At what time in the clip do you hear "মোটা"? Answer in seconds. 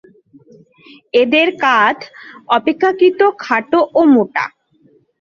4.13-4.45